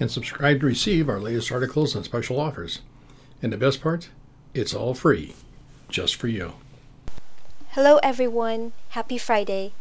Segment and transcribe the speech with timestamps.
[0.00, 2.80] and subscribe to receive our latest articles and special offers.
[3.42, 4.08] And the best part,
[4.52, 5.34] it's all free,
[5.88, 6.54] just for you.
[7.70, 9.72] Hello everyone, happy Friday.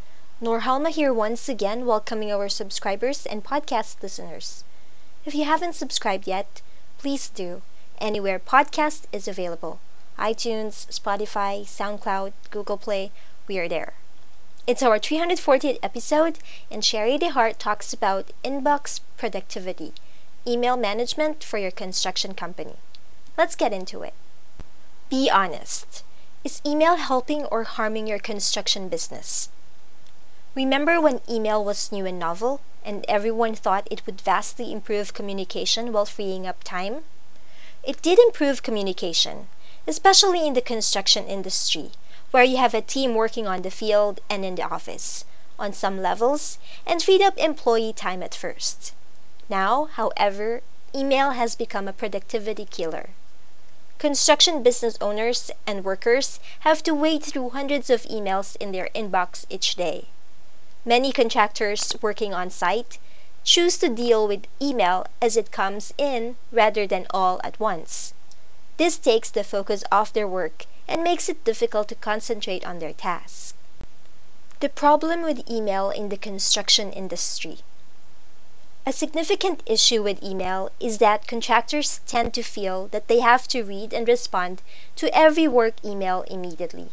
[0.41, 4.63] Norhalma here once again welcoming our subscribers and podcast listeners.
[5.26, 6.62] If you haven't subscribed yet,
[6.98, 7.62] please do,
[7.99, 9.80] anywhere podcast is available.
[10.20, 13.12] iTunes, Spotify, SoundCloud, Google Play,
[13.48, 13.93] we are there.
[14.66, 16.40] It's our 340th episode,
[16.71, 19.93] and Shari DeHart talks about inbox productivity,
[20.46, 22.76] email management for your construction company.
[23.38, 24.14] Let's get into it.
[25.10, 26.04] Be honest.
[26.44, 29.50] Is email helping or harming your construction business?
[30.55, 35.94] Remember when email was new and novel, and everyone thought it would vastly improve communication
[35.94, 37.05] while freeing up time?
[37.82, 39.48] It did improve communication,
[39.88, 41.91] especially in the construction industry,
[42.32, 45.26] where you have a team working on the field and in the office,
[45.57, 48.94] on some levels, and freed up employee time at first.
[49.54, 50.63] Now, however,
[50.96, 53.12] email has become a productivity killer.
[53.99, 59.45] Construction business owners and workers have to wade through hundreds of emails in their inbox
[59.51, 60.07] each day.
[60.84, 62.98] Many contractors working on site
[63.43, 68.16] choose to deal with email as it comes in rather than all at once.
[68.78, 72.94] This takes the focus off their work and makes it difficult to concentrate on their
[72.94, 73.53] task.
[74.62, 77.59] The problem with email in the construction industry.
[78.85, 83.63] A significant issue with email is that contractors tend to feel that they have to
[83.63, 84.62] read and respond
[84.97, 86.89] to every work email immediately.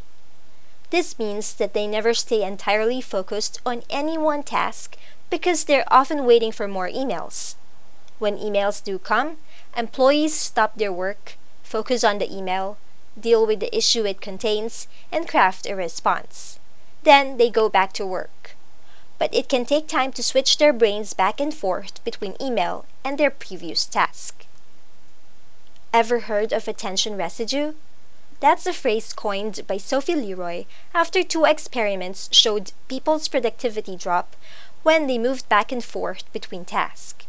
[0.90, 4.96] This means that they never stay entirely focused on any one task
[5.30, 7.56] because they're often waiting for more emails.
[8.20, 9.38] When emails do come,
[9.76, 12.76] employees stop their work, focus on the email,
[13.18, 16.60] deal with the issue it contains, and craft a response.
[17.02, 18.54] Then they go back to work.
[19.20, 23.18] But it can take time to switch their brains back and forth between email and
[23.18, 24.46] their previous task.
[25.92, 27.74] Ever heard of attention residue?
[28.40, 30.64] That's a phrase coined by Sophie Leroy
[30.94, 34.36] after two experiments showed people's productivity drop
[34.84, 37.26] when they moved back and forth between tasks,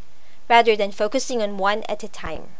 [0.49, 2.55] rather than focusing on one at a time.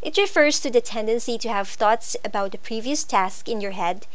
[0.00, 4.06] It refers to the tendency to have thoughts about the previous task in your head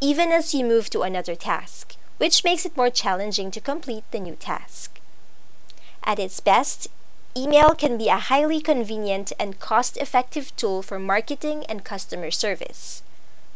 [0.00, 4.20] even as you move to another task, which makes it more challenging to complete the
[4.20, 5.00] new task.
[6.04, 6.88] At its best,
[7.36, 13.02] email can be a highly convenient and cost effective tool for marketing and customer service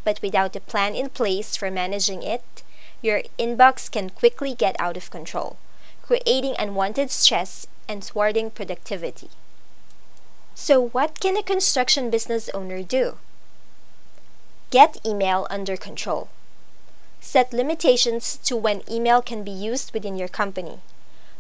[0.07, 2.63] but without a plan in place for managing it,
[3.03, 5.57] your inbox can quickly get out of control,
[6.01, 9.29] creating unwanted stress and thwarting productivity.
[10.55, 13.19] So, what can a construction business owner do?
[14.71, 16.29] Get email under control.
[17.29, 20.79] Set limitations to when email can be used within your company.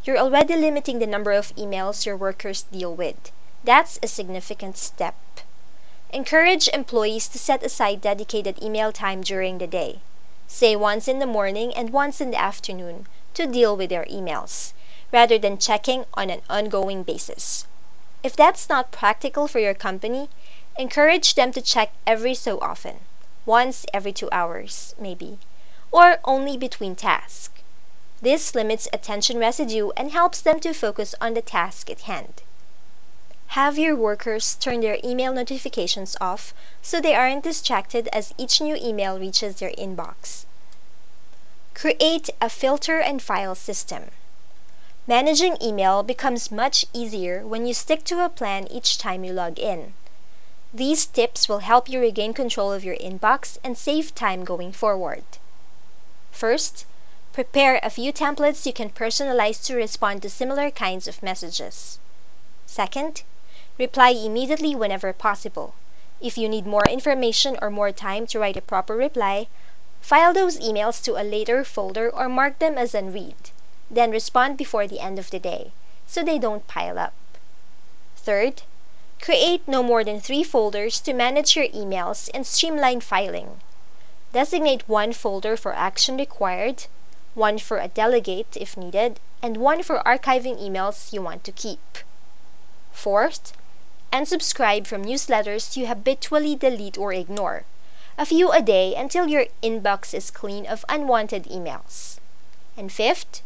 [0.02, 3.30] You're already limiting the number of emails your workers deal with.
[3.62, 5.14] That's a significant step.
[6.12, 10.00] Encourage employees to set aside dedicated email time during the day,
[10.48, 14.72] say once in the morning and once in the afternoon, to deal with their emails,
[15.12, 17.64] rather than checking on an ongoing basis.
[18.24, 20.30] If that's not practical for your company,
[20.76, 23.02] encourage them to check every so often,
[23.44, 25.38] once every two hours, maybe,
[25.92, 27.60] or only between tasks.
[28.20, 32.42] This limits attention residue and helps them to focus on the task at hand.
[33.48, 36.52] Have your workers turn their email notifications off
[36.82, 40.44] so they aren't distracted as each new email reaches their inbox.
[41.72, 44.10] Create a filter and file system.
[45.06, 49.56] Managing email becomes much easier when you stick to a plan each time you log
[49.58, 49.94] in.
[50.74, 55.22] These tips will help you regain control of your inbox and save time going forward.
[56.36, 56.84] First,
[57.32, 61.98] prepare a few templates you can personalize to respond to similar kinds of messages.
[62.66, 63.22] Second,
[63.78, 65.72] Reply immediately whenever possible.
[66.20, 69.46] If you need more information or more time to write a proper reply,
[70.02, 73.48] file those emails to a later folder or mark them as unread.
[73.90, 75.72] Then respond before the end of the day,
[76.06, 77.14] so they don't pile up.
[78.16, 78.60] Third,
[79.22, 83.62] create no more than three folders to manage your emails and streamline filing.
[84.32, 86.86] Designate one folder for action required,
[87.34, 91.98] one for a delegate if needed, and one for archiving emails you want to keep.
[92.90, 93.52] Fourth,
[94.12, 97.66] Unsubscribe from newsletters you habitually delete or ignore.
[98.18, 102.16] A few a day until your inbox is clean of unwanted emails.
[102.76, 103.42] And fifth,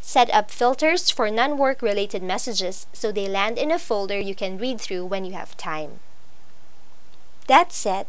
[0.00, 4.34] set up filters for non work related messages so they land in a folder you
[4.34, 6.00] can read through when you have time.
[7.46, 8.06] That said,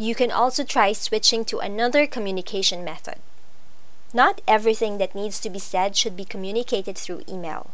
[0.00, 3.16] you can also try switching to another communication method.
[4.14, 7.72] Not everything that needs to be said should be communicated through email.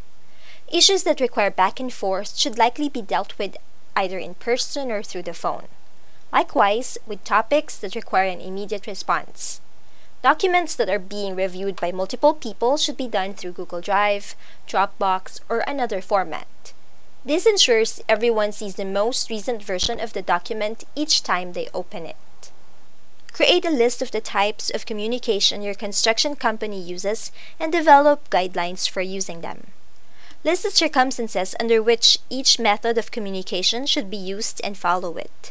[0.66, 3.56] Issues that require back and forth should likely be dealt with
[3.94, 5.68] either in person or through the phone.
[6.32, 9.60] Likewise, with topics that require an immediate response.
[10.20, 14.34] Documents that are being reviewed by multiple people should be done through Google Drive,
[14.66, 16.48] Dropbox, or another format.
[17.26, 22.06] This ensures everyone sees the most recent version of the document each time they open
[22.06, 22.14] it.
[23.32, 28.88] Create a list of the types of communication your construction company uses and develop guidelines
[28.88, 29.72] for using them.
[30.44, 35.50] List the circumstances under which each method of communication should be used and follow it.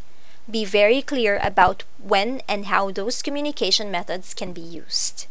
[0.49, 5.25] Be very clear about when and how those communication methods can be used.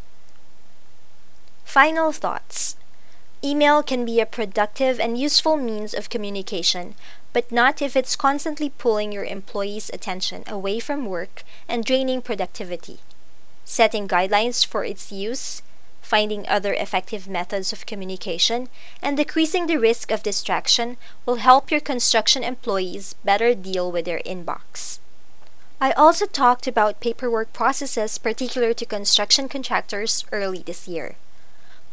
[1.64, 2.76] Final thoughts.
[3.46, 6.94] Email can be a productive and useful means of communication,
[7.34, 13.00] but not if it's constantly pulling your employees' attention away from work and draining productivity.
[13.66, 15.60] Setting guidelines for its use,
[16.00, 18.70] finding other effective methods of communication,
[19.02, 20.96] and decreasing the risk of distraction
[21.26, 25.00] will help your construction employees better deal with their inbox.
[25.82, 31.16] I also talked about paperwork processes particular to construction contractors early this year.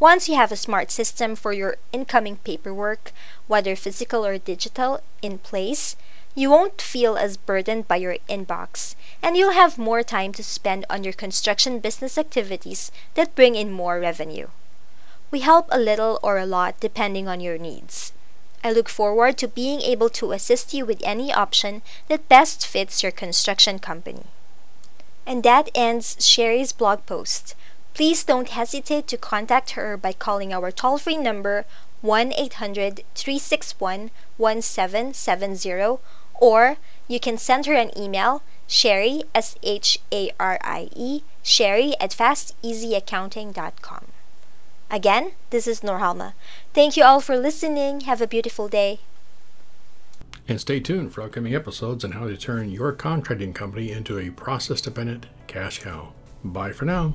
[0.02, 3.12] Once you have a smart system for your incoming paperwork,
[3.46, 5.94] whether physical or digital, in place,
[6.34, 10.84] you won't feel as burdened by your inbox, and you'll have more time to spend
[10.90, 14.48] on your construction business activities that bring in more revenue.
[15.30, 18.10] We help a little or a lot depending on your needs.
[18.64, 23.04] I look forward to being able to assist you with any option that best fits
[23.04, 24.24] your construction company.
[25.24, 27.54] And that ends Shari's blog post.
[27.94, 31.66] Please don't hesitate to contact her by calling our toll free number
[32.00, 35.98] 1 800 361 1770
[36.40, 41.94] or you can send her an email shari s h a r i e shari
[42.00, 44.06] at fasteasyaccounting.com.
[44.90, 46.32] Again, this is Norhalma.
[46.74, 48.00] Thank you all for listening.
[48.00, 49.00] Have a beautiful day.
[50.48, 54.30] And stay tuned for upcoming episodes on how to turn your contracting company into a
[54.30, 56.12] process dependent cash cow.
[56.42, 57.14] Bye for now.